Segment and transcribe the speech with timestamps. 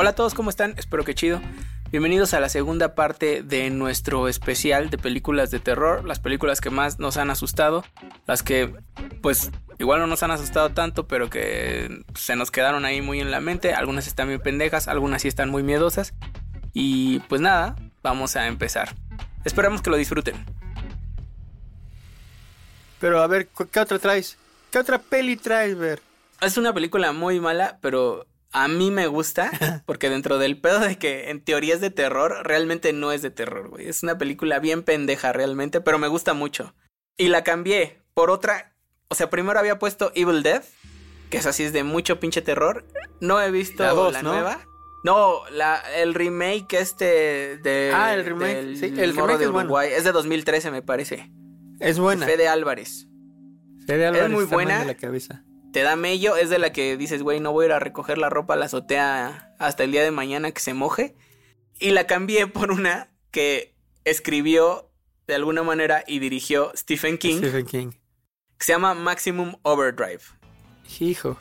[0.00, 0.74] Hola a todos, ¿cómo están?
[0.76, 1.40] Espero que chido.
[1.90, 6.70] Bienvenidos a la segunda parte de nuestro especial de películas de terror, las películas que
[6.70, 7.84] más nos han asustado,
[8.24, 8.72] las que
[9.22, 9.50] pues
[9.80, 13.40] igual no nos han asustado tanto, pero que se nos quedaron ahí muy en la
[13.40, 16.14] mente, algunas están bien pendejas, algunas sí están muy miedosas.
[16.72, 18.94] Y pues nada, vamos a empezar.
[19.44, 20.36] Esperamos que lo disfruten.
[23.00, 24.38] Pero a ver, ¿qué otra traes?
[24.70, 26.00] ¿Qué otra peli traes, ver?
[26.40, 29.50] Es una película muy mala, pero a mí me gusta,
[29.86, 33.30] porque dentro del pedo de que en teoría es de terror, realmente no es de
[33.30, 33.88] terror, güey.
[33.88, 36.74] Es una película bien pendeja realmente, pero me gusta mucho.
[37.16, 38.74] Y la cambié por otra,
[39.08, 40.62] o sea, primero había puesto Evil Dead,
[41.30, 42.86] que es así es de mucho pinche terror.
[43.20, 44.60] No he visto la, nueva.
[45.04, 47.92] No, la, el remake este de.
[47.94, 48.76] Ah, el remake.
[48.76, 49.90] sí, el remake de Uruguay.
[49.92, 51.30] Es, de 2013, me parece.
[51.80, 52.26] Es buena.
[52.26, 53.08] Fede Álvarez.
[53.86, 54.26] Fede Álvarez.
[54.26, 54.80] Es muy buena.
[54.80, 55.44] de la cabeza.
[55.72, 56.36] Te da mello.
[56.36, 58.56] Es de la que dices, güey, no voy a ir a recoger la ropa a
[58.56, 61.16] la azotea hasta el día de mañana que se moje.
[61.78, 63.74] Y la cambié por una que
[64.04, 64.90] escribió
[65.26, 67.38] de alguna manera y dirigió Stephen King.
[67.38, 67.90] Stephen King.
[68.58, 70.22] Que se llama Maximum Overdrive.
[70.98, 71.36] Hijo.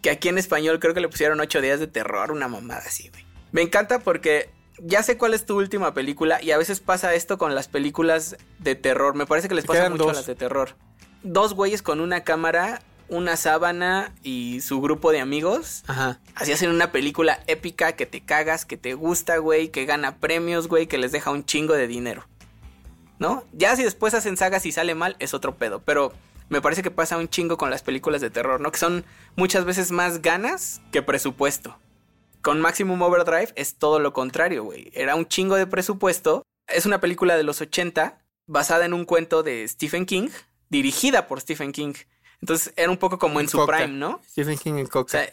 [0.00, 3.10] Que aquí en español creo que le pusieron ocho días de terror, una mamada así,
[3.10, 3.24] güey.
[3.50, 7.38] Me encanta porque ya sé cuál es tu última película y a veces pasa esto
[7.38, 9.14] con las películas de terror.
[9.14, 10.76] Me parece que les pasa mucho a las de terror.
[11.22, 15.84] Dos güeyes con una cámara, una sábana y su grupo de amigos.
[15.86, 16.20] Ajá.
[16.34, 20.68] Así hacen una película épica que te cagas, que te gusta, güey, que gana premios,
[20.68, 22.26] güey, que les deja un chingo de dinero.
[23.18, 23.44] ¿No?
[23.52, 25.82] Ya si después hacen sagas y sale mal, es otro pedo.
[25.84, 26.12] Pero
[26.48, 28.70] me parece que pasa un chingo con las películas de terror, ¿no?
[28.70, 29.04] Que son
[29.36, 31.76] muchas veces más ganas que presupuesto.
[32.42, 34.90] Con Maximum Overdrive es todo lo contrario, güey.
[34.94, 36.42] Era un chingo de presupuesto.
[36.68, 40.28] Es una película de los 80 basada en un cuento de Stephen King,
[40.70, 41.94] dirigida por Stephen King.
[42.40, 43.78] Entonces era un poco como en su Coca.
[43.78, 44.20] prime, ¿no?
[44.30, 45.10] Stephen King en O Coca.
[45.10, 45.32] sea,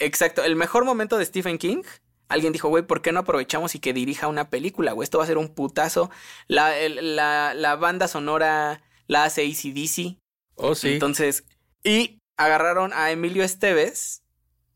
[0.00, 0.44] exacto.
[0.44, 1.82] El mejor momento de Stephen King.
[2.28, 5.04] Alguien dijo, güey, ¿por qué no aprovechamos y que dirija una película, güey?
[5.04, 6.10] Esto va a ser un putazo.
[6.48, 10.16] La, el- la, la banda sonora la hace ACDC.
[10.54, 10.94] oh, sí.
[10.94, 11.44] Entonces,
[11.84, 14.22] y agarraron a Emilio Esteves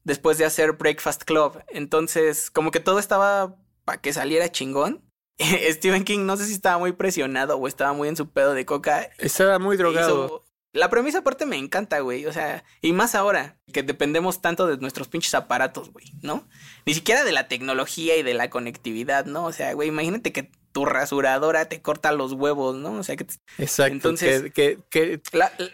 [0.04, 1.62] después de hacer Breakfast Club.
[1.68, 3.56] Entonces, como que todo estaba
[3.86, 5.02] para que saliera chingón.
[5.40, 8.66] Stephen King no sé si estaba muy presionado o estaba muy en su pedo de
[8.66, 9.08] coca.
[9.18, 10.44] Estaba muy drogado.
[10.76, 12.26] La premisa aparte me encanta, güey.
[12.26, 16.46] O sea, y más ahora que dependemos tanto de nuestros pinches aparatos, güey, ¿no?
[16.84, 19.44] Ni siquiera de la tecnología y de la conectividad, ¿no?
[19.46, 22.92] O sea, güey, imagínate que tu rasuradora te corta los huevos, ¿no?
[22.92, 23.92] O sea, que te- Exacto.
[23.94, 25.70] Entonces- que, que, que, la- la-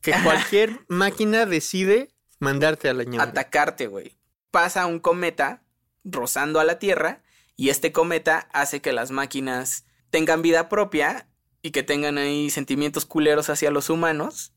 [0.00, 2.08] que cualquier máquina decide
[2.40, 4.18] mandarte a la atacarte, güey.
[4.50, 5.62] Pasa un cometa
[6.04, 7.22] rozando a la Tierra
[7.56, 11.27] y este cometa hace que las máquinas tengan vida propia
[11.62, 14.52] y que tengan ahí sentimientos culeros hacia los humanos.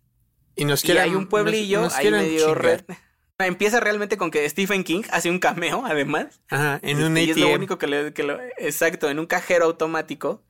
[0.56, 2.82] Y nos Y quieran- hay un pueblillo nos- nos ahí medio red.
[3.40, 6.42] Empieza realmente con que Stephen King hace un cameo, además.
[6.50, 9.26] Ajá, en un Este, y es lo único que le, que lo- exacto, en un
[9.26, 10.44] cajero automático.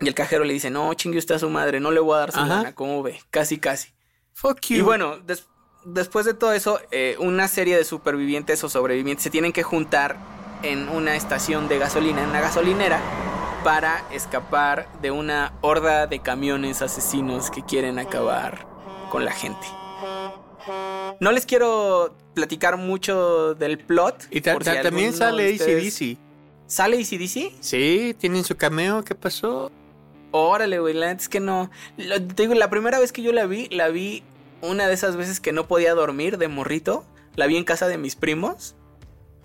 [0.00, 2.18] Y el cajero le dice, no, chingue usted a su madre, no le voy a
[2.18, 3.18] dar su lana, ¿cómo ve?
[3.30, 3.94] Casi, casi.
[4.34, 4.76] Fuck you.
[4.76, 5.46] Y bueno, des-
[5.86, 10.18] después de todo eso, eh, una serie de supervivientes o sobrevivientes se tienen que juntar
[10.62, 13.00] en una estación de gasolina, en una gasolinera,
[13.66, 18.64] para escapar de una horda de camiones asesinos que quieren acabar
[19.10, 19.66] con la gente.
[21.18, 24.28] No les quiero platicar mucho del plot.
[24.30, 26.16] Y ta- por si ta- también sale ACDC.
[26.68, 27.54] ¿Sale ACDC?
[27.60, 29.02] Sí, tienen su cameo.
[29.02, 29.72] ¿Qué pasó?
[30.30, 31.68] Órale, güey, la neta es que no.
[31.96, 34.22] Lo- te digo, la primera vez que yo la vi, la vi
[34.62, 37.04] una de esas veces que no podía dormir de morrito.
[37.34, 38.76] La vi en casa de mis primos.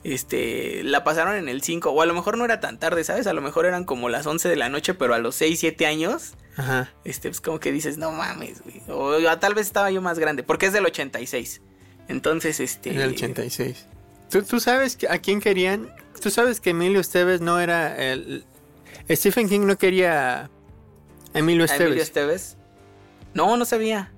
[0.04, 3.28] Este, la pasaron en el 5, o a lo mejor no era tan tarde, ¿sabes?
[3.28, 5.86] A lo mejor eran como las 11 de la noche, pero a los 6, 7
[5.86, 6.92] años, Ajá.
[7.04, 8.82] este, pues como que dices, no mames, güey.
[8.90, 11.62] O tal vez estaba yo más grande, porque es del 86.
[12.08, 12.92] Entonces, este.
[12.92, 13.86] En el 86.
[14.30, 15.94] ¿Tú, tú sabes a quién querían?
[16.22, 18.46] ¿Tú sabes que Emilio Esteves no era el...
[19.10, 20.50] Stephen King no quería a
[21.34, 21.88] Emilio a Esteves.
[21.88, 22.58] Emilio Esteves.
[23.34, 24.12] No, no sabía.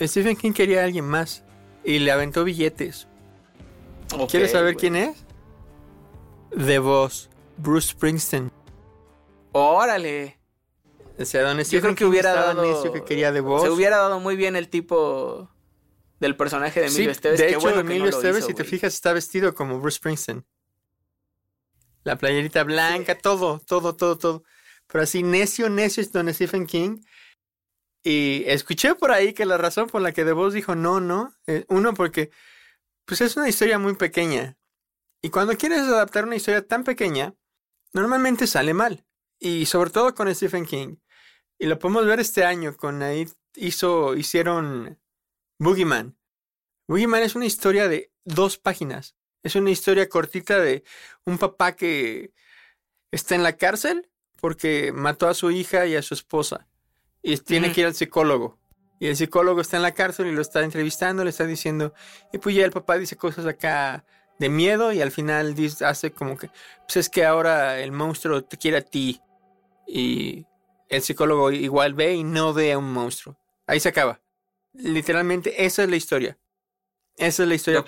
[0.00, 1.44] Stephen King quería a alguien más.
[1.84, 3.06] Y le aventó billetes.
[4.30, 4.80] ¿Quieres saber güey.
[4.80, 5.23] quién es?
[6.56, 7.30] The Boss.
[7.56, 8.50] Bruce Springsteen.
[9.52, 10.38] Órale.
[11.18, 12.62] O sea, don Yo creo que hubiera dado.
[12.62, 13.62] necio que quería The Boss.
[13.62, 15.50] Se hubiera dado muy bien el tipo
[16.18, 17.38] del personaje de Emilio Sí, Esteves.
[17.38, 19.78] de Qué hecho, bueno Emilio no lo Esteves, hizo, si te fijas, está vestido como
[19.78, 20.44] Bruce Springsteen.
[22.02, 24.42] La playerita blanca, todo, todo, todo, todo.
[24.88, 27.00] Pero así, necio, necio es Don Stephen King.
[28.02, 31.32] Y escuché por ahí que la razón por la que The Voz dijo no, no,
[31.46, 32.30] eh, uno porque
[33.06, 34.58] pues es una historia muy pequeña.
[35.24, 37.34] Y cuando quieres adaptar una historia tan pequeña,
[37.94, 39.06] normalmente sale mal.
[39.38, 40.96] Y sobre todo con Stephen King.
[41.58, 45.00] Y lo podemos ver este año con ahí hizo, hicieron
[45.58, 46.18] Boogeyman.
[46.88, 49.16] Boogeyman es una historia de dos páginas.
[49.42, 50.84] Es una historia cortita de
[51.24, 52.34] un papá que
[53.10, 54.10] está en la cárcel
[54.42, 56.68] porque mató a su hija y a su esposa.
[57.22, 58.58] Y tiene que ir al psicólogo.
[59.00, 61.94] Y el psicólogo está en la cárcel y lo está entrevistando, le está diciendo,
[62.30, 64.04] y pues ya el papá dice cosas acá
[64.38, 66.50] de miedo y al final dice, hace como que,
[66.86, 69.20] pues es que ahora el monstruo te quiere a ti.
[69.86, 70.46] Y
[70.88, 73.36] el psicólogo igual ve y no ve a un monstruo.
[73.66, 74.20] Ahí se acaba.
[74.72, 76.38] Literalmente esa es la historia.
[77.16, 77.84] Esa es la historia.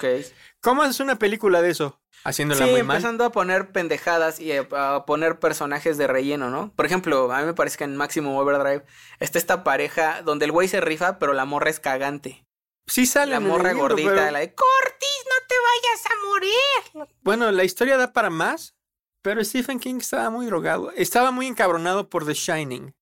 [0.61, 2.01] ¿Cómo haces una película de eso?
[2.25, 2.97] Haciéndola Sí, muy mal.
[2.97, 6.73] empezando a poner pendejadas y a, a poner personajes de relleno, ¿no?
[6.75, 8.85] Por ejemplo, a mí me parece que en Maximum Overdrive
[9.21, 12.46] está esta pareja donde el güey se rifa, pero la morra es cagante.
[12.87, 17.09] Sí sale La morra libro, gordita, pero- la de Cortis, no te vayas a morir.
[17.23, 18.77] Bueno, la historia da para más,
[19.23, 20.93] pero Stephen King estaba muy drogado.
[20.93, 22.95] Estaba muy encabronado por The Shining.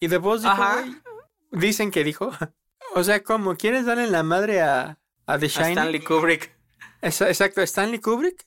[0.00, 0.84] Y The Boss dijo, Ajá.
[1.50, 2.30] dicen que dijo.
[2.94, 3.56] o sea, ¿cómo?
[3.56, 5.70] ¿Quieres darle la madre a, a The A Shining?
[5.78, 6.54] Stanley Kubrick.
[7.02, 8.46] Exacto, Stanley Kubrick.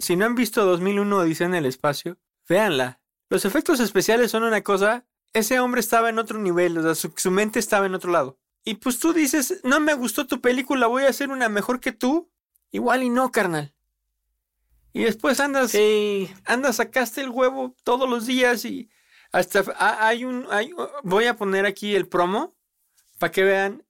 [0.00, 3.00] Si no han visto 2001 Odisea en el espacio, véanla.
[3.30, 5.06] Los efectos especiales son una cosa.
[5.32, 8.38] Ese hombre estaba en otro nivel, o sea, su, su mente estaba en otro lado.
[8.64, 11.92] Y pues tú dices, no me gustó tu película, voy a hacer una mejor que
[11.92, 12.30] tú.
[12.70, 13.74] Igual y no, carnal.
[14.92, 16.30] Y después andas, Sí.
[16.44, 18.90] andas, sacaste el huevo todos los días y
[19.32, 20.72] hasta ha- hay un, hay-
[21.02, 22.54] voy a poner aquí el promo
[23.18, 23.84] para que vean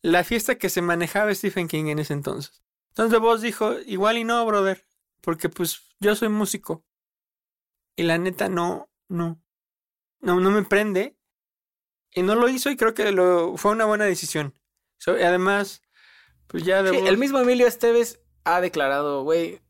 [0.00, 2.62] la fiesta que se manejaba Stephen King en ese entonces.
[2.88, 4.84] Entonces vos dijo, igual y no, brother,
[5.20, 6.84] porque pues yo soy músico.
[7.96, 9.40] Y la neta no, no,
[10.20, 11.16] no, no me prende.
[12.14, 14.54] Y no lo hizo y creo que lo, fue una buena decisión.
[14.98, 15.82] So, y además,
[16.46, 19.60] pues ya de Sí, Vos- el mismo Emilio Esteves ha declarado, güey,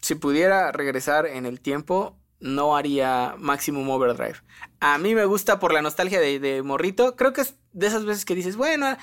[0.00, 4.36] si pudiera regresar en el tiempo, no haría Maximum Overdrive.
[4.80, 7.16] A mí me gusta por la nostalgia de, de Morrito.
[7.16, 8.96] Creo que es de esas veces que dices, bueno,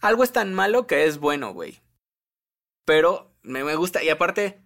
[0.00, 1.80] algo es tan malo que es bueno, güey.
[2.84, 4.61] Pero me, me gusta, y aparte,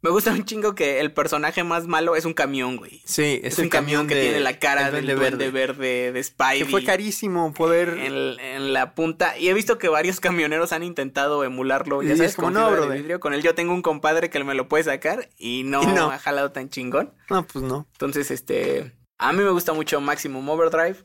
[0.00, 3.02] me gusta un chingo que el personaje más malo es un camión, güey.
[3.04, 6.22] Sí, Es, es, un camión, que tiene la cara el del Duende duende verde, de
[6.22, 6.58] Spidey.
[6.60, 7.88] Que fue carísimo poder.
[7.90, 9.36] en, en la punta.
[9.36, 12.02] Y he visto que varios camioneros han intentado emularlo.
[12.02, 13.18] Ya Y sabes, es como, con no, fibra de.
[13.20, 16.10] Con él yo tengo un compadre que me lo puede sacar y no, Y no.
[16.12, 17.12] ha jalado tan chingón.
[17.28, 17.88] No, pues no.
[17.92, 18.92] Entonces, este.
[19.18, 20.98] A mí me gusta mucho Maximum Overdrive.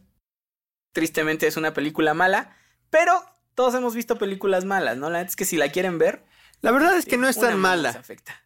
[0.92, 2.56] Tristemente es una película mala.
[2.92, 3.14] Pero
[3.56, 5.10] todos hemos visto películas malas, ¿no?
[5.10, 6.24] La es que si la quieren ver.
[6.62, 7.90] La verdad es que no es tan mala.
[7.90, 8.40] afecta.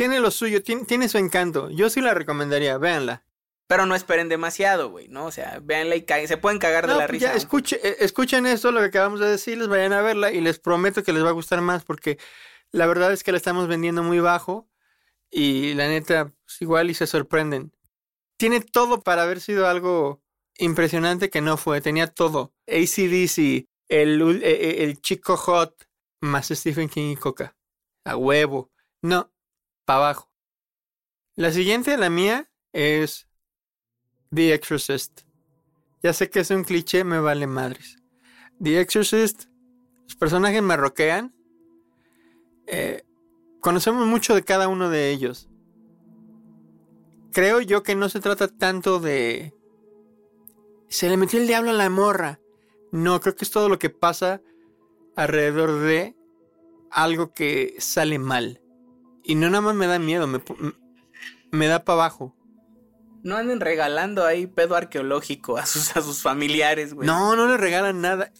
[0.00, 1.68] Tiene lo suyo, tiene, tiene su encanto.
[1.68, 3.22] Yo sí la recomendaría, véanla.
[3.66, 5.26] Pero no esperen demasiado, güey, ¿no?
[5.26, 7.26] O sea, véanla y se pueden cagar de la pues risa.
[7.26, 10.58] ya, escuche, eh, escuchen esto, lo que acabamos de decirles, vayan a verla y les
[10.58, 12.16] prometo que les va a gustar más porque
[12.72, 14.70] la verdad es que la estamos vendiendo muy bajo
[15.30, 17.70] y la neta, pues, igual y se sorprenden.
[18.38, 20.22] Tiene todo para haber sido algo
[20.56, 22.54] impresionante que no fue, tenía todo.
[22.68, 24.48] ACDC, el, ul- eh,
[24.80, 25.86] eh, el chico hot,
[26.22, 27.54] más Stephen King y Coca.
[28.06, 28.70] A huevo.
[29.02, 29.30] No,
[29.96, 30.30] abajo.
[31.36, 33.28] La siguiente, la mía, es
[34.34, 35.22] The Exorcist.
[36.02, 37.96] Ya sé que es un cliché, me vale madres.
[38.62, 39.44] The Exorcist,
[40.04, 41.34] los personajes me roquean.
[42.66, 43.02] Eh,
[43.60, 45.48] conocemos mucho de cada uno de ellos.
[47.32, 49.54] Creo yo que no se trata tanto de...
[50.88, 52.40] Se le metió el diablo a la morra.
[52.92, 54.42] No, creo que es todo lo que pasa
[55.16, 56.16] alrededor de
[56.90, 58.60] algo que sale mal.
[59.30, 60.40] Y no nada más me da miedo, me,
[61.52, 62.34] me da para abajo.
[63.22, 67.06] No anden regalando ahí pedo arqueológico a sus, a sus familiares, güey.
[67.06, 68.32] No, no le regalan nada.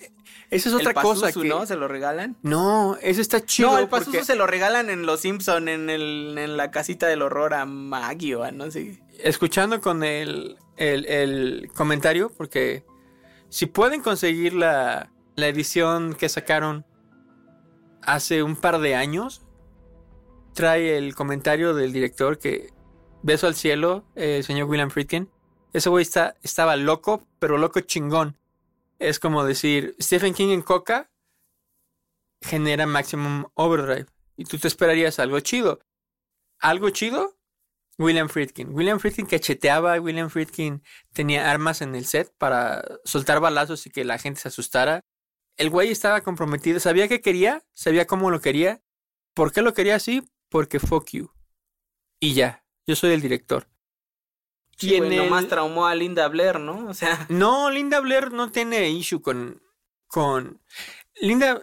[0.51, 1.47] Esa es otra el cosa que...
[1.47, 1.65] ¿no?
[1.65, 2.37] ¿Se lo regalan?
[2.43, 3.71] No, eso está chido.
[3.71, 7.07] no, el Pazuzu porque- se lo regalan en Los Simpson en, el, en la casita
[7.07, 9.01] del horror a Maggie o a no sé.
[9.23, 12.85] Escuchando con el, el, el comentario, porque
[13.49, 16.85] si pueden conseguir la, la edición que sacaron
[18.03, 19.43] hace un par de años,
[20.55, 22.73] trae el comentario del director que
[23.23, 25.31] beso al cielo, eh, el señor William Friedkin.
[25.73, 28.37] Ese güey está, estaba loco, pero loco chingón.
[28.99, 31.11] Es como decir, Stephen King en Coca
[32.41, 34.07] genera Maximum Overdrive.
[34.37, 35.81] Y tú te esperarías algo chido.
[36.59, 37.37] ¿Algo chido?
[37.99, 38.75] William Friedkin.
[38.75, 44.05] William Friedkin cacheteaba, William Friedkin tenía armas en el set para soltar balazos y que
[44.05, 45.05] la gente se asustara.
[45.59, 48.81] El güey estaba comprometido, sabía qué quería, sabía cómo lo quería.
[49.35, 50.23] ¿Por qué lo quería así?
[50.51, 51.31] Porque fuck you.
[52.21, 53.67] Y ya, yo soy el director.
[54.77, 56.89] Sí, güey, en el- nomás traumó a Linda Blair, ¿no?
[56.89, 59.63] O sea, No, Linda Blair no tiene issue con.
[60.07, 60.61] con.
[61.21, 61.63] Linda.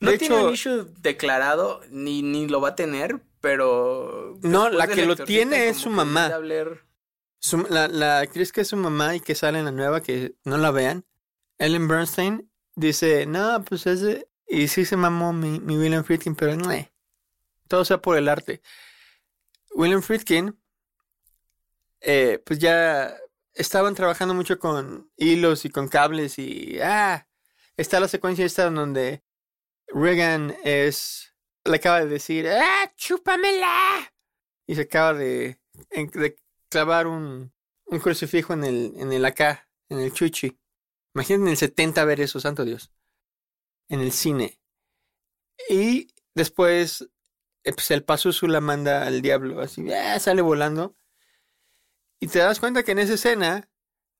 [0.00, 4.38] no de tiene hecho, un issue declarado, ni, ni lo va a tener, pero...
[4.42, 6.22] No, la que lo tiene es su mamá.
[6.28, 6.80] Linda Blair-
[7.38, 10.34] su- la, la actriz que es su mamá y que sale en la nueva, que
[10.44, 11.04] no la vean,
[11.58, 14.26] Ellen Bernstein, dice: No, pues es de.
[14.48, 16.70] Y sí se mamó mi, mi William Friedkin, pero no.
[17.70, 18.60] Todo sea por el arte.
[19.70, 20.60] William Friedkin,
[22.00, 23.16] eh, pues ya
[23.54, 27.28] estaban trabajando mucho con hilos y con cables y ah,
[27.76, 29.22] está la secuencia esta en donde
[29.86, 31.32] Reagan es
[31.64, 34.12] le acaba de decir ah, chúpamela
[34.66, 35.60] y se acaba de,
[35.90, 36.36] de
[36.68, 37.52] clavar un,
[37.84, 40.58] un crucifijo en el en el acá, en el chuchi.
[41.14, 42.92] Imagínate en el 70 ver eso, santo Dios.
[43.88, 44.60] En el cine.
[45.68, 47.08] Y después
[47.62, 50.96] pues el Pazuzu la manda al diablo, así, ah, sale volando.
[52.20, 53.68] Y te das cuenta que en esa escena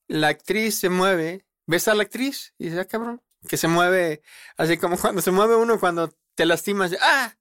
[0.09, 4.23] la actriz se mueve, ves a la actriz y dices, ah, cabrón, que se mueve,
[4.57, 7.37] así como cuando se mueve uno cuando te lastimas, ah,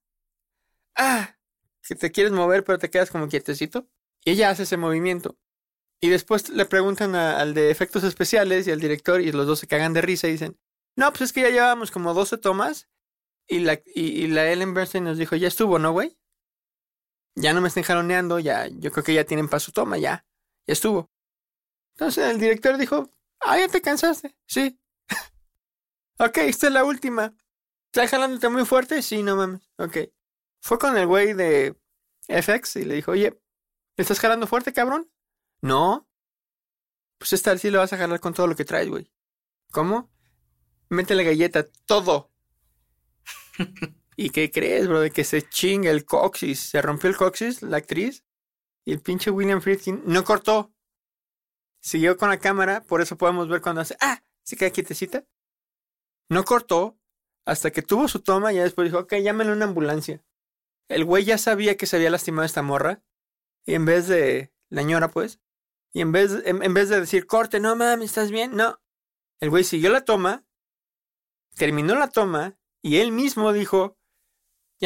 [0.95, 1.37] ah,
[1.81, 3.87] que te quieres mover pero te quedas como quietecito.
[4.23, 5.37] Y ella hace ese movimiento.
[6.01, 9.67] Y después le preguntan al de efectos especiales y al director y los dos se
[9.67, 10.57] cagan de risa y dicen,
[10.95, 12.87] no, pues es que ya llevábamos como 12 tomas
[13.49, 16.15] y la, y, la Ellen Bernstein nos dijo, ya estuvo, ¿no, güey?
[17.35, 20.25] Ya no me estén jaloneando, ya, yo creo que ya tienen para su toma, ya,
[20.67, 21.11] ya estuvo.
[21.95, 24.79] Entonces el director dijo, ah, ya te cansaste, sí.
[26.19, 27.35] ok, esta es la última.
[27.91, 29.01] ¿Estás jalándote muy fuerte?
[29.01, 29.97] Sí, no mames, ok.
[30.61, 31.75] Fue con el güey de
[32.27, 33.31] FX y le dijo, oye,
[33.97, 35.11] ¿le estás jalando fuerte, cabrón?
[35.61, 36.07] No.
[37.17, 39.11] Pues esta sí le vas a jalar con todo lo que traes, güey.
[39.71, 40.11] ¿Cómo?
[40.89, 42.28] Métele galleta, todo.
[44.15, 44.99] ¿Y qué crees, bro?
[44.99, 46.59] De que se chinga el coxis.
[46.59, 48.25] Se rompió el coxis, la actriz.
[48.85, 50.73] Y el pinche William Friedkin no cortó.
[51.81, 53.95] Siguió con la cámara, por eso podemos ver cuando hace.
[54.01, 54.23] ¡Ah!
[54.43, 55.25] Se queda quietecita.
[56.29, 56.99] No cortó
[57.45, 60.23] hasta que tuvo su toma y después dijo, ok, llámenle una ambulancia.
[60.87, 63.03] El güey ya sabía que se había lastimado esta morra.
[63.65, 64.51] Y en vez de.
[64.69, 65.39] La ñora, pues.
[65.93, 68.55] Y en vez, en vez de decir, corte, no mames, ¿estás bien?
[68.55, 68.79] No.
[69.39, 70.45] El güey siguió la toma.
[71.55, 73.97] Terminó la toma y él mismo dijo,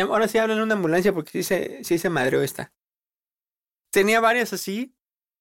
[0.01, 2.73] ahora sí hablan en una ambulancia porque sí se, sí se madreó esta.
[3.91, 4.95] Tenía varias así,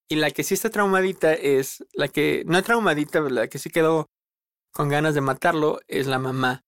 [0.09, 4.11] y la que sí está traumadita es, la que, no traumadita, la que sí quedó
[4.71, 6.65] con ganas de matarlo, es la mamá.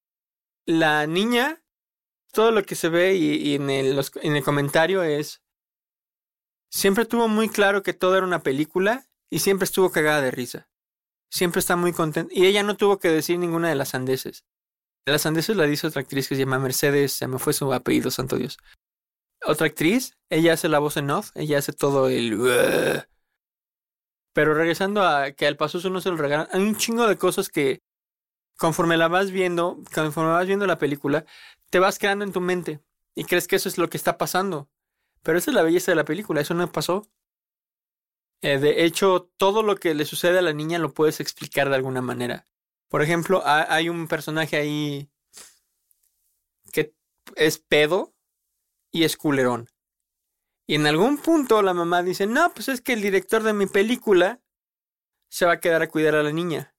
[0.65, 1.63] La niña,
[2.33, 5.43] todo lo que se ve y, en, el, en el comentario es,
[6.71, 10.71] siempre tuvo muy claro que todo era una película y siempre estuvo cagada de risa.
[11.31, 12.33] Siempre está muy contenta.
[12.35, 14.47] Y ella no tuvo que decir ninguna de las sandeces.
[15.07, 18.11] La sandeces la dice otra actriz que se llama Mercedes, se me fue su apellido,
[18.11, 18.59] santo Dios.
[19.45, 23.05] Otra actriz, ella hace la voz en off, ella hace todo el...
[24.33, 27.49] Pero regresando a que al paso no se lo regalan, hay un chingo de cosas
[27.51, 27.83] que
[28.57, 31.25] conforme la vas viendo, conforme vas viendo la película,
[31.71, 32.81] te vas creando en tu mente
[33.15, 34.69] y crees que eso es lo que está pasando.
[35.23, 37.07] Pero esa es la belleza de la película, eso no pasó.
[38.43, 41.77] Eh, de hecho, todo lo que le sucede a la niña lo puedes explicar de
[41.77, 42.47] alguna manera.
[42.95, 45.11] Por ejemplo, hay un personaje ahí
[46.73, 46.95] que
[47.35, 48.15] es pedo
[48.93, 49.69] y es culerón.
[50.69, 53.67] Y en algún punto la mamá dice, no, pues es que el director de mi
[53.67, 54.41] película
[55.29, 56.77] se va a quedar a cuidar a la niña.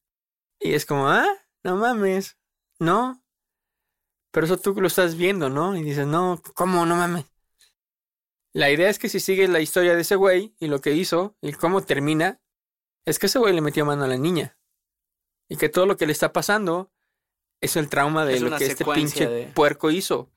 [0.58, 1.28] Y es como, ah,
[1.66, 2.38] no mames,
[2.80, 3.22] no.
[4.32, 5.76] Pero eso tú lo estás viendo, ¿no?
[5.76, 6.86] Y dices, no, ¿cómo?
[6.86, 7.26] No mames.
[8.54, 11.36] La idea es que si sigues la historia de ese güey y lo que hizo
[11.42, 12.40] y cómo termina,
[13.04, 14.55] es que ese güey le metió mano a la niña.
[15.48, 16.92] Y que todo lo que le está pasando
[17.62, 20.32] es el trauma de lo que este pinche puerco hizo.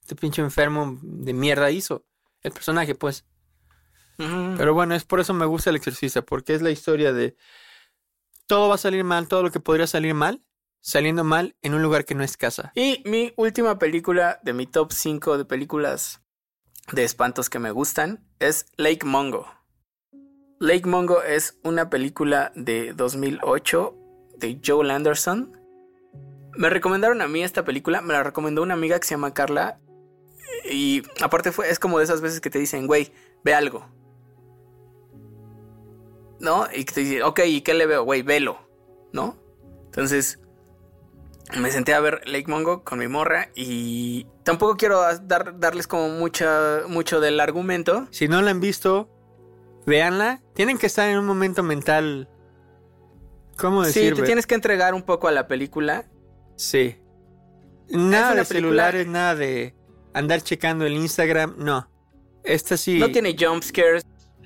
[0.00, 2.04] Este pinche enfermo de mierda hizo.
[2.42, 3.24] El personaje, pues.
[4.16, 7.36] Pero bueno, es por eso me gusta el exorcista, porque es la historia de
[8.46, 10.44] todo va a salir mal, todo lo que podría salir mal,
[10.80, 12.72] saliendo mal en un lugar que no es casa.
[12.74, 16.20] Y mi última película de mi top 5 de películas
[16.92, 19.46] de espantos que me gustan es Lake Mongo.
[20.58, 23.96] Lake Mongo es una película de 2008
[24.40, 25.56] de Joel Anderson.
[26.56, 29.78] Me recomendaron a mí esta película, me la recomendó una amiga que se llama Carla.
[30.68, 33.12] Y aparte fue, es como de esas veces que te dicen, güey,
[33.44, 33.86] ve algo.
[36.40, 36.66] ¿No?
[36.74, 38.02] Y que te dicen, ok, ¿y qué le veo?
[38.02, 38.58] Güey, velo.
[39.12, 39.36] ¿No?
[39.86, 40.40] Entonces,
[41.58, 46.08] me senté a ver Lake Mongo con mi morra y tampoco quiero dar, darles como
[46.08, 48.06] mucha, mucho del argumento.
[48.10, 49.08] Si no la han visto,
[49.86, 50.42] véanla.
[50.54, 52.28] Tienen que estar en un momento mental
[53.60, 53.84] ¿Cómo?
[53.84, 56.06] Sí, te tienes que entregar un poco a la película.
[56.56, 56.96] Sí.
[57.90, 59.74] Nada de celulares, nada de
[60.14, 61.90] andar checando el Instagram, no.
[62.44, 62.98] Esta sí.
[62.98, 64.04] No tiene jump scares.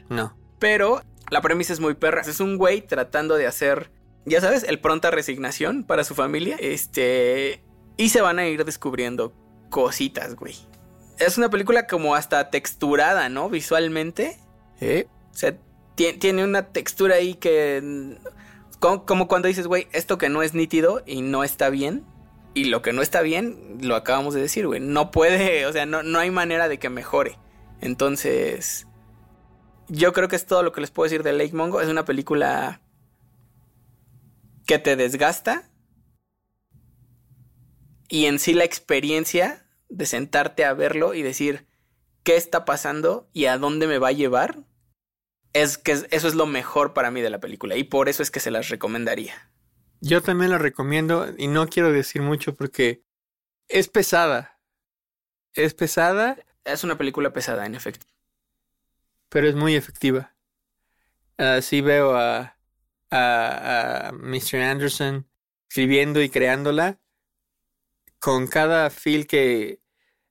[0.09, 0.37] No.
[0.59, 2.23] Pero la premisa es muy perra.
[2.23, 3.93] Es un güey tratando de hacer,
[4.25, 6.57] ya sabes, el pronta resignación para su familia.
[6.59, 7.63] Este.
[7.97, 9.33] Y se van a ir descubriendo
[9.71, 10.57] cositas, güey.
[11.19, 13.49] Es una película como hasta texturada, ¿no?
[13.49, 14.39] Visualmente.
[14.81, 15.07] ¿Eh?
[15.31, 15.57] O sea,
[15.95, 18.19] tiene una textura ahí que
[18.85, 22.05] como, cuando dices, güey, esto que no es nítido y no está bien,
[22.57, 24.79] Y lo que no está bien, lo acabamos de decir, güey.
[24.79, 27.37] No puede, o sea, no, no hay manera de que mejore.
[27.81, 28.87] Entonces,
[29.89, 31.81] yo creo que es todo lo que les puedo decir de Lake Mongo.
[31.81, 32.81] Es una película
[34.67, 35.69] que te desgasta.
[38.09, 41.67] Y en sí la experiencia de sentarte a verlo y decir
[42.23, 44.61] qué está pasando y a dónde me va a llevar.
[45.55, 47.77] Es que eso es lo mejor para mí de la película.
[47.77, 49.51] Y por eso es que se las recomendaría.
[50.01, 53.03] Yo también la recomiendo y no quiero decir mucho porque
[53.69, 54.61] es pesada.
[55.55, 56.37] Es pesada.
[56.65, 58.05] Es una película pesada, en efecto.
[59.31, 60.35] Pero es muy efectiva.
[61.39, 62.59] Así veo a,
[63.11, 64.61] a, a Mr.
[64.61, 65.27] Anderson
[65.69, 67.01] escribiendo y creándola
[68.21, 69.81] con cada feel que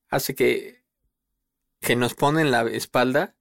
[0.08, 0.84] hace que,
[1.80, 3.36] que nos pone en la espalda.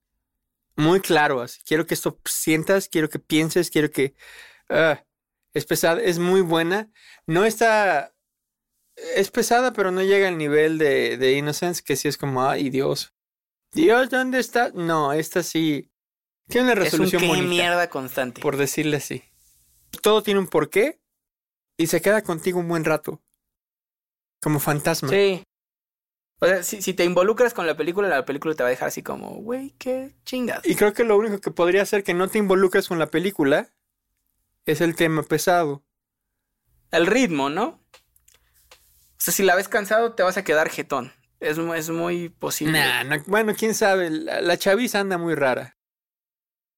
[0.76, 1.62] Muy claro, así.
[1.66, 4.16] Quiero que esto sientas, quiero que pienses, quiero que...
[4.70, 5.04] ah,
[5.54, 6.92] es pesada, es muy buena.
[7.28, 8.16] No está.
[9.16, 12.70] Es pesada, pero no llega al nivel de, de Innocence, que sí es como, ay,
[12.70, 13.14] Dios.
[13.72, 14.72] Dios, ¿dónde está?
[14.74, 15.92] No, esta sí.
[16.48, 18.42] Tiene una resolución es un qué bonita, mierda constante.
[18.42, 19.24] por decirle así.
[20.02, 21.00] Todo tiene un porqué
[21.78, 23.24] y se queda contigo un buen rato.
[24.42, 25.10] Como fantasma.
[25.10, 25.44] Sí.
[26.44, 28.90] O sea, si, si te involucras con la película, la película te va a dejar
[28.90, 30.62] así como, güey, qué chingas.
[30.66, 33.70] Y creo que lo único que podría hacer que no te involucres con la película
[34.66, 35.84] es el tema pesado.
[36.92, 37.66] El ritmo, ¿no?
[37.66, 41.12] O sea, si la ves cansado, te vas a quedar jetón.
[41.40, 42.80] Es, es muy posible.
[42.80, 45.78] Nah, no- bueno, quién sabe, la, la chaviza anda muy rara.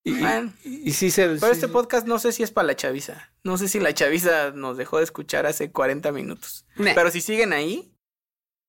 [0.04, 0.54] Y, Bueno.
[0.64, 1.24] y, y sí se...
[1.28, 3.32] Pero sí- este podcast no sé si es para la chaviza.
[3.44, 6.66] No sé si la chaviza nos dejó de escuchar hace 40 minutos.
[6.76, 6.92] Nah.
[6.94, 7.92] Pero si siguen ahí,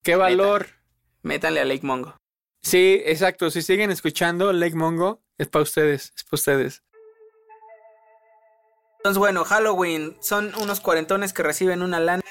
[0.02, 0.68] ¡Qué valor!
[1.26, 2.16] Métanle a Lake Mongo.
[2.62, 3.50] Sí, exacto.
[3.50, 6.82] Si siguen escuchando Lake Mongo, es para ustedes, es para ustedes.
[8.98, 12.22] Entonces, bueno, Halloween son unos cuarentones que reciben una lana.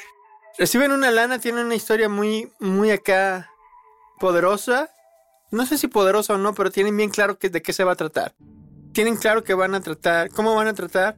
[0.58, 3.50] Reciben una lana, tienen una historia muy, muy acá
[4.20, 4.90] poderosa.
[5.52, 7.94] No sé si poderosa o no, pero tienen bien claro que, de qué se va
[7.94, 8.34] a tratar.
[8.94, 11.18] Tienen claro que van a tratar, cómo van a tratar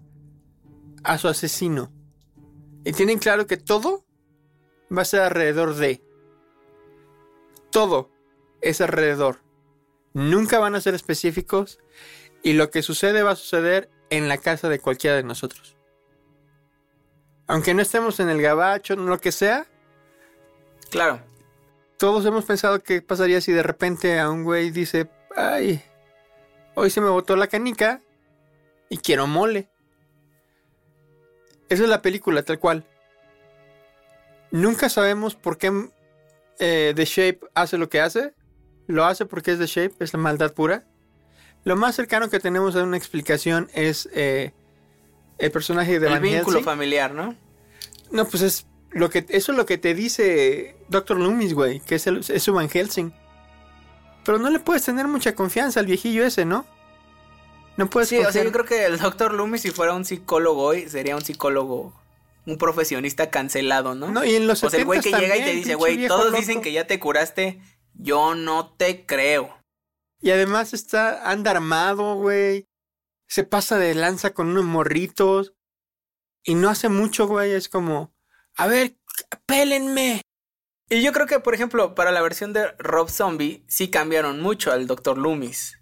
[1.04, 1.92] a su asesino.
[2.84, 4.06] Y tienen claro que todo
[4.96, 6.07] va a ser alrededor de.
[7.78, 8.10] Todo
[8.60, 9.38] es alrededor.
[10.14, 11.78] Nunca van a ser específicos.
[12.42, 15.78] Y lo que sucede va a suceder en la casa de cualquiera de nosotros.
[17.46, 19.68] Aunque no estemos en el gabacho, lo que sea,
[20.90, 21.22] Claro.
[21.98, 25.80] todos hemos pensado qué pasaría si de repente a un güey dice, ay,
[26.74, 28.02] hoy se me botó la canica
[28.90, 29.70] y quiero mole.
[31.70, 32.88] Esa es la película, tal cual.
[34.50, 35.92] Nunca sabemos por qué
[36.60, 38.34] eh, The Shape hace lo que hace.
[38.88, 40.86] Lo hace porque es The Shape, es la maldad pura.
[41.64, 44.54] Lo más cercano que tenemos a una explicación es eh,
[45.38, 46.64] el personaje de el Van vínculo Helsing.
[46.64, 47.36] familiar, ¿no?
[48.12, 51.20] No, pues es lo que eso es lo que te dice Dr.
[51.20, 53.14] Loomis, güey, que es, el, es su Van Helsing.
[54.24, 56.66] Pero no le puedes tener mucha confianza al viejillo ese, ¿no?
[57.76, 59.34] No puedes Sí, o sea, confiar- yo creo que el Dr.
[59.34, 61.94] Loomis, si fuera un psicólogo hoy, sería un psicólogo,
[62.48, 64.10] un profesionista cancelado, ¿no?
[64.10, 66.08] No, y en los o sea, el güey que 70s llega y te dice, güey,
[66.08, 66.38] todos loco".
[66.38, 67.62] dicen que ya te curaste,
[67.94, 69.62] yo no te creo.
[70.22, 72.66] Y además está anda armado, güey.
[73.28, 75.54] Se pasa de lanza con unos morritos.
[76.44, 78.16] Y no hace mucho, güey, es como,
[78.56, 78.96] a ver,
[79.46, 80.22] pélenme.
[80.90, 84.72] Y yo creo que, por ejemplo, para la versión de Rob Zombie, sí cambiaron mucho
[84.72, 85.18] al Dr.
[85.18, 85.82] Loomis.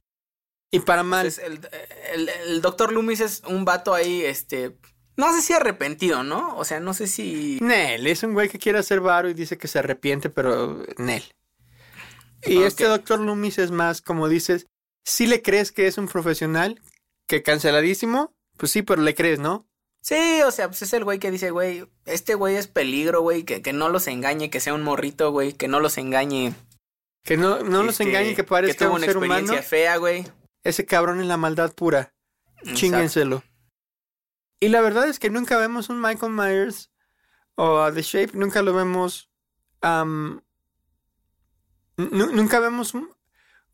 [0.72, 1.28] Y para mal.
[1.28, 1.70] Entonces, el,
[2.12, 2.92] el, el Dr.
[2.92, 4.80] Loomis es un vato ahí, este,
[5.18, 6.58] no sé si arrepentido, ¿no?
[6.58, 7.60] O sea, no sé si...
[7.62, 11.24] Nel, es un güey que quiere hacer varo y dice que se arrepiente, pero Nel.
[12.44, 14.68] Y este doctor Loomis es más, como dices,
[15.04, 16.82] si le crees que es un profesional,
[17.28, 19.68] que canceladísimo, pues sí, pero le crees, ¿no?
[20.02, 23.44] Sí, o sea, pues es el güey que dice, güey, este güey es peligro, güey,
[23.44, 26.54] que, que no los engañe, que sea un morrito, güey, que no los engañe.
[27.24, 29.34] Que no, no los este, engañe que parezca tuvo un una ser humano.
[29.40, 30.28] experiencia fea, güey.
[30.64, 32.14] Ese cabrón es la maldad pura.
[32.58, 32.80] Exacto.
[32.80, 33.44] Chíngenselo.
[34.60, 36.92] Y la verdad es que nunca vemos un Michael Myers
[37.56, 39.30] o a The Shape, nunca lo vemos.
[41.98, 43.10] nunca vemos un,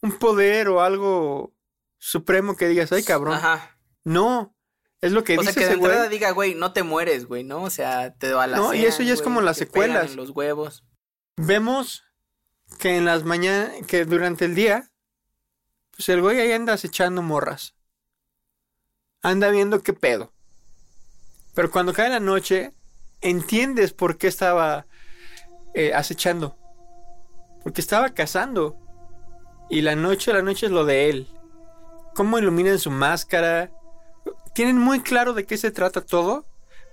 [0.01, 1.53] un poder o algo
[1.97, 3.35] supremo que digas, ay cabrón.
[3.35, 3.77] Ajá.
[4.03, 4.55] No,
[5.01, 5.91] es lo que o sea, dice que de ese güey.
[5.91, 7.63] entrada diga, güey, no te mueres, güey, ¿no?
[7.63, 10.15] O sea, te va la No, y eso ya es como las secuelas.
[10.15, 10.83] los huevos.
[11.37, 12.03] Vemos
[12.79, 14.91] que en las mañanas, que durante el día,
[15.91, 17.75] pues el güey ahí anda acechando morras.
[19.21, 20.33] Anda viendo qué pedo.
[21.53, 22.71] Pero cuando cae la noche,
[23.21, 24.85] entiendes por qué estaba
[25.73, 26.55] eh, acechando.
[27.63, 28.77] Porque estaba cazando.
[29.69, 31.27] Y la noche, la noche es lo de él.
[32.15, 33.71] Cómo iluminan su máscara.
[34.53, 36.45] Tienen muy claro de qué se trata todo.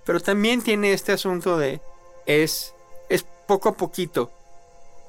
[0.04, 1.80] Pero también tiene este asunto de...
[2.26, 2.74] Es
[3.08, 4.30] es poco a poquito.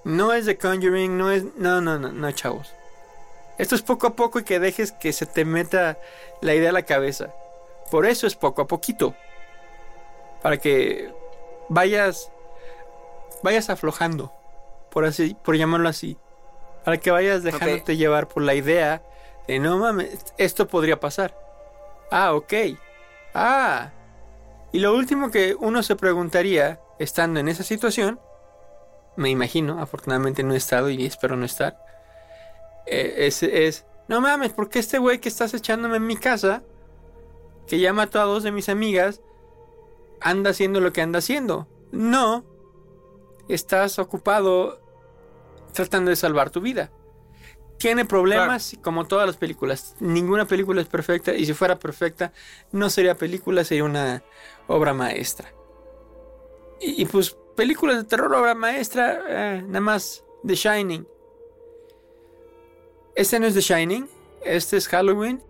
[0.03, 1.43] No es de Conjuring, no es...
[1.57, 2.73] No, no, no, no, chavos.
[3.57, 5.97] Esto es poco a poco y que dejes que se te meta
[6.41, 7.33] la idea a la cabeza.
[7.91, 9.15] Por eso es poco a poquito.
[10.41, 11.13] Para que
[11.69, 12.31] vayas
[13.43, 14.33] vayas aflojando,
[14.91, 16.17] por así por llamarlo así.
[16.85, 19.03] Para que vayas dejándote llevar por la idea
[19.47, 21.35] de no mames, esto podría pasar.
[22.11, 22.53] Ah, ok.
[23.33, 23.91] Ah.
[24.71, 28.19] Y lo último que uno se preguntaría estando en esa situación,
[29.15, 31.77] me imagino, afortunadamente no he estado y espero no estar,
[32.85, 36.63] eh, es, es, no mames, ¿por qué este güey que estás echándome en mi casa,
[37.67, 39.21] que ya mató a dos de mis amigas,
[40.21, 41.67] anda haciendo lo que anda haciendo?
[41.91, 42.45] No,
[43.47, 44.79] estás ocupado
[45.73, 46.91] tratando de salvar tu vida.
[47.77, 49.95] Tiene problemas como todas las películas.
[49.99, 52.33] Ninguna película es perfecta y si fuera perfecta
[52.71, 54.23] no sería película, sería una
[54.67, 55.53] obra maestra.
[56.81, 61.07] Y, pues películas de terror, obra maestra, eh, nada más The Shining.
[63.15, 64.09] Este no es The Shining,
[64.43, 65.41] este es Halloween.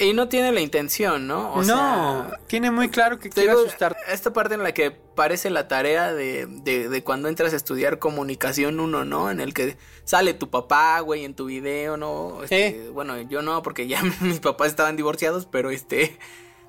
[0.00, 1.52] Y no tiene la intención, ¿no?
[1.52, 3.98] O no, tiene muy claro que quiere asustar.
[4.08, 8.80] Esta parte en la que parece la tarea de, de, cuando entras a estudiar comunicación
[8.80, 9.30] uno, ¿no?
[9.30, 12.42] En el que sale tu papá, güey, en tu video, ¿no?
[12.42, 16.18] Este, Bueno, yo no, porque ya mis papás estaban divorciados, pero este...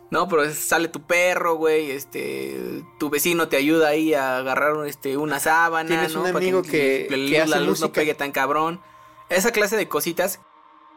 [0.10, 5.16] No, pero sale tu perro, güey, este, tu vecino te ayuda ahí a agarrar este,
[5.16, 7.08] una sábana, Tienes un amigo que,
[7.48, 8.82] la luz no pegue tan cabrón.
[9.30, 10.42] Esa clase de cositas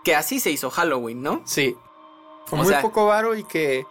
[0.03, 1.43] que así se hizo Halloween, ¿no?
[1.45, 1.77] Sí.
[2.49, 3.87] Con muy poco varo y que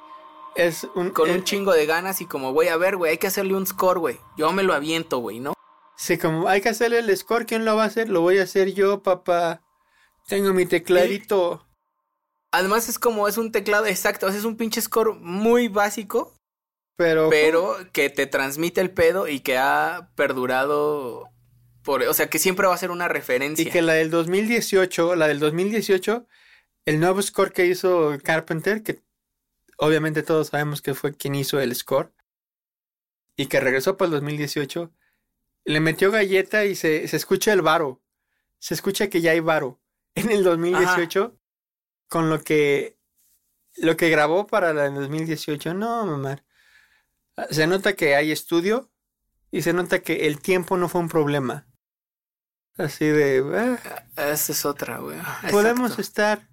[0.55, 1.11] es un...
[1.11, 3.65] Con un chingo de ganas y como, güey, a ver, güey, hay que hacerle un
[3.65, 4.19] score, güey.
[4.37, 5.53] Yo me lo aviento, güey, ¿no?
[5.95, 8.09] Sí, como hay que hacerle el score, ¿quién lo va a hacer?
[8.09, 9.61] Lo voy a hacer yo, papá.
[10.27, 11.65] Tengo mi tecladito.
[12.51, 16.33] Además es como, es un teclado exacto, es un pinche score muy básico.
[16.95, 17.29] Pero...
[17.29, 21.29] Pero que te transmite el pedo y que ha perdurado
[21.83, 23.67] por, o sea, que siempre va a ser una referencia.
[23.67, 26.27] Y que la del 2018, la del 2018
[26.85, 29.03] el nuevo score que hizo Carpenter, que
[29.77, 32.13] obviamente todos sabemos que fue quien hizo el score,
[33.35, 34.93] y que regresó para el 2018,
[35.65, 38.01] le metió galleta y se, se escucha el varo.
[38.59, 39.79] Se escucha que ya hay varo.
[40.15, 41.39] En el 2018,
[42.07, 42.99] con lo que,
[43.77, 46.43] lo que grabó para el 2018, no, mamá.
[47.49, 48.91] Se nota que hay estudio
[49.49, 51.65] y se nota que el tiempo no fue un problema.
[52.77, 53.79] Así de...
[54.15, 55.17] Ah, esa es otra, güey.
[55.49, 56.47] Podemos estar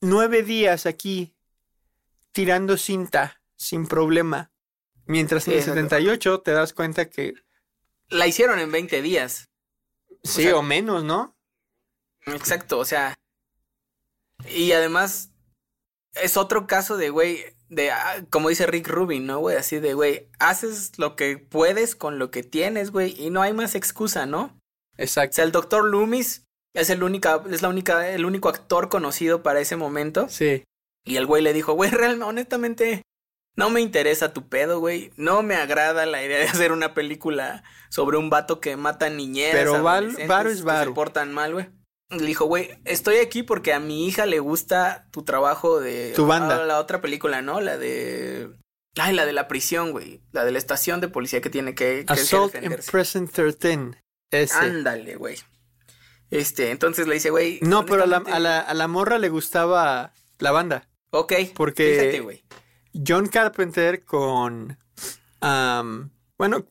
[0.00, 1.34] nueve días aquí
[2.32, 4.50] tirando cinta sin problema.
[5.06, 7.34] Mientras en el 78 te das cuenta que...
[8.08, 9.48] La hicieron en 20 días.
[10.22, 11.36] Sí, o, menos, ¿no?
[12.26, 13.14] Exacto, o sea...
[14.48, 15.32] Y además
[16.14, 19.56] es otro caso de, güey, de, ah, como dice Rick Rubin, ¿no, güey?
[19.56, 23.52] Así de, güey, haces lo que puedes con lo que tienes, güey, y no hay
[23.52, 24.58] más excusa, ¿no?
[24.96, 25.32] Exacto.
[25.32, 29.42] O sea, el doctor Loomis es el única, es la única, el único actor conocido
[29.42, 30.28] para ese momento.
[30.28, 30.64] Sí.
[31.04, 33.02] Y el güey le dijo, güey, realmente, honestamente,
[33.56, 35.12] no me interesa tu pedo, güey.
[35.16, 39.56] No me agrada la idea de hacer una película sobre un vato que mata niñeras.
[39.56, 40.08] Pero varo
[40.50, 40.90] es varo.
[40.90, 41.68] se portan mal, güey.
[42.10, 46.12] Le dijo, güey, estoy aquí porque a mi hija le gusta tu trabajo de...
[46.16, 46.64] Tu banda.
[46.64, 47.60] la otra película, ¿no?
[47.60, 48.50] La de...
[48.96, 50.20] Ay, la de la prisión, güey.
[50.32, 52.04] La de la estación de policía que tiene que...
[52.04, 53.92] que Assault in Prison 13.
[54.32, 54.56] Ese.
[54.56, 55.36] Ándale, güey.
[56.30, 57.58] Este, entonces le dice, güey.
[57.62, 60.88] No, pero a la, a, la, a la, morra le gustaba la banda.
[61.10, 61.32] Ok.
[61.54, 62.44] Porque fíjate, güey.
[63.06, 64.78] John Carpenter con.
[66.38, 66.66] bueno,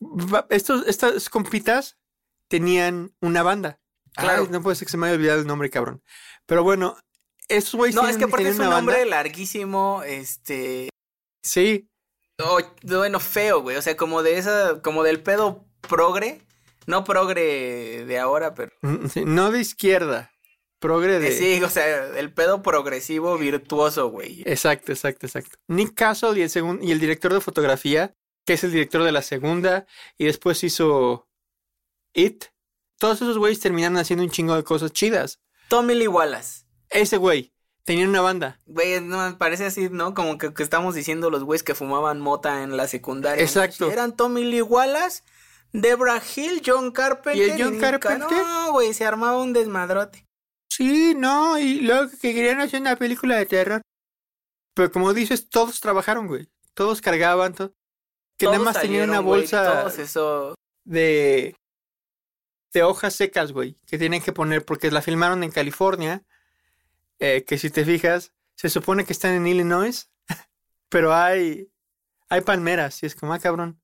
[0.48, 1.98] estos, estas compitas
[2.48, 3.80] tenían una banda.
[4.14, 4.48] Claro.
[4.50, 6.02] no puede ser que se me haya olvidado el nombre, cabrón.
[6.46, 6.96] Pero bueno,
[7.48, 10.88] esos güeyes No, es que aparte es un nombre larguísimo, este.
[11.42, 11.88] Sí.
[12.82, 13.76] bueno, feo, güey.
[13.76, 16.42] O sea, como de esa, como del pedo progre.
[16.86, 18.72] No progre de ahora, pero.
[18.82, 20.32] Mm, no de izquierda.
[20.78, 21.32] Progre de.
[21.32, 24.42] Sí, o sea, el pedo progresivo virtuoso, güey.
[24.46, 25.58] Exacto, exacto, exacto.
[25.68, 28.14] Nick Castle y el, y el director de fotografía,
[28.46, 31.28] que es el director de la segunda, y después hizo
[32.14, 32.46] It.
[32.98, 35.40] Todos esos güeyes terminaron haciendo un chingo de cosas chidas.
[35.68, 36.64] Tommy Lee Wallace.
[36.88, 37.52] Ese güey.
[37.84, 38.58] Tenía una banda.
[38.66, 40.14] Güey, no, me parece así, ¿no?
[40.14, 43.42] Como que, estamos diciendo los güeyes que fumaban mota en la secundaria.
[43.42, 43.90] Exacto.
[43.90, 45.22] Eran Tommy Lee Wallace
[45.72, 47.36] Debra Hill, John Carpenter.
[47.36, 48.38] ¿Y el John Carpenter?
[48.38, 50.26] No, güey, se armaba un desmadrote.
[50.68, 53.82] Sí, no, y luego que querían hacer una película de terror.
[54.74, 56.48] Pero como dices, todos trabajaron, güey.
[56.74, 57.74] Todos cargaban, todo.
[58.38, 60.54] Que nada más tenían una bolsa eso...
[60.84, 61.54] de
[62.72, 66.22] de hojas secas, güey, que tienen que poner porque la filmaron en California,
[67.18, 70.08] eh, que si te fijas, se supone que están en Illinois,
[70.88, 71.68] pero hay
[72.28, 73.80] hay palmeras y es como, ah, cabrón.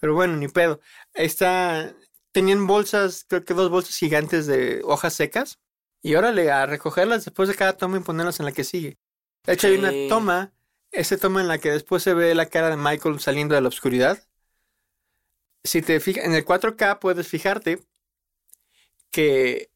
[0.00, 0.80] Pero bueno, ni pedo.
[1.14, 1.94] Está.
[2.32, 5.60] Tenían bolsas, creo que dos bolsas gigantes de hojas secas.
[6.02, 8.98] Y órale, a recogerlas después de cada toma y ponerlas en la que sigue.
[9.44, 10.52] De hecho, hay una toma,
[10.90, 13.68] esa toma en la que después se ve la cara de Michael saliendo de la
[13.68, 14.22] oscuridad.
[15.62, 17.82] Si te fijas, en el 4K puedes fijarte
[19.10, 19.70] que,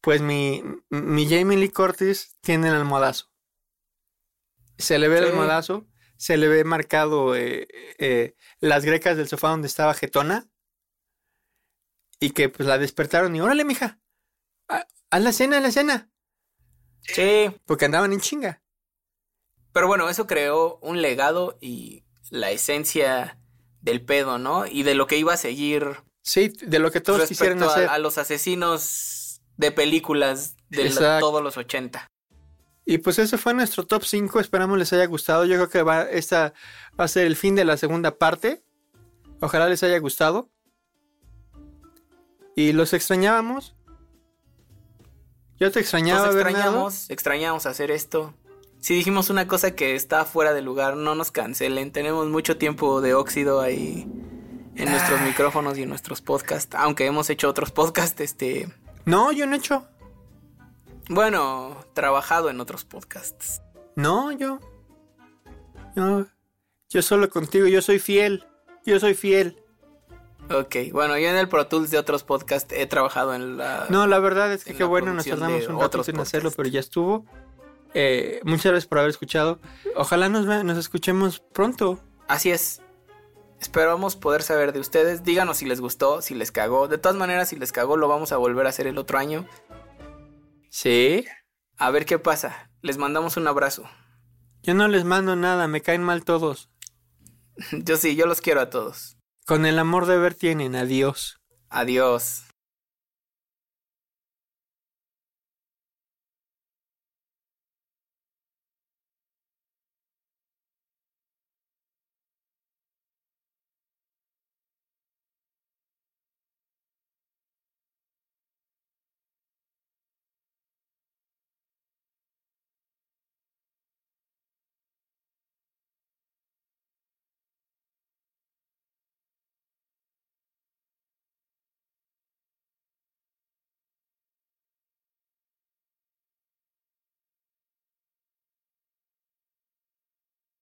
[0.00, 3.30] pues, mi, mi Jamie Lee Curtis tiene el almohadazo.
[4.78, 5.86] Se le ve el almohadazo,
[6.20, 7.66] se le ve marcado eh,
[7.98, 10.46] eh, las grecas del sofá donde estaba Getona.
[12.20, 13.98] Y que, pues, la despertaron y, órale, mija,
[14.68, 16.10] ha- haz la cena, haz la cena.
[17.00, 17.50] Sí.
[17.64, 18.62] Porque andaban en chinga.
[19.72, 23.38] Pero bueno, eso creó un legado y la esencia
[23.80, 24.66] del pedo, ¿no?
[24.66, 27.88] Y de lo que iba a seguir Sí, de lo que todos a, hacer.
[27.88, 32.06] a los asesinos de películas de todos los 80.
[32.90, 34.40] Y pues eso fue nuestro top 5.
[34.40, 35.44] Esperamos les haya gustado.
[35.44, 36.54] Yo creo que va, esta
[36.98, 38.64] va a ser el fin de la segunda parte.
[39.40, 40.50] Ojalá les haya gustado.
[42.56, 43.76] Y los extrañábamos.
[45.60, 46.58] Yo te extrañaba, Nos Bernardo.
[46.58, 48.34] extrañamos, extrañamos hacer esto.
[48.80, 51.92] Si dijimos una cosa que está fuera de lugar, no nos cancelen.
[51.92, 54.08] Tenemos mucho tiempo de óxido ahí
[54.74, 56.74] en nuestros micrófonos y en nuestros podcasts.
[56.74, 58.68] Aunque hemos hecho otros podcasts, este.
[59.04, 59.86] No, yo no he hecho.
[61.10, 63.62] Bueno, trabajado en otros podcasts.
[63.96, 64.60] No, yo.
[65.96, 66.28] No.
[66.88, 68.46] Yo solo contigo, yo soy fiel.
[68.86, 69.60] Yo soy fiel.
[70.52, 73.86] Ok, bueno, yo en el Pro Tools de otros podcasts he trabajado en la.
[73.88, 76.78] No, la verdad es que qué bueno, nos tardamos un ratito en hacerlo, pero ya
[76.78, 77.26] estuvo.
[77.92, 79.58] Eh, muchas gracias por haber escuchado.
[79.96, 81.98] Ojalá nos, nos escuchemos pronto.
[82.28, 82.82] Así es.
[83.60, 85.24] Esperamos poder saber de ustedes.
[85.24, 86.86] Díganos si les gustó, si les cagó.
[86.86, 89.44] De todas maneras, si les cagó, lo vamos a volver a hacer el otro año.
[90.70, 91.26] Sí.
[91.76, 92.70] A ver qué pasa.
[92.80, 93.84] Les mandamos un abrazo.
[94.62, 96.70] Yo no les mando nada, me caen mal todos.
[97.72, 99.18] Yo sí, yo los quiero a todos.
[99.46, 101.40] Con el amor de ver tienen, adiós.
[101.68, 102.44] Adiós.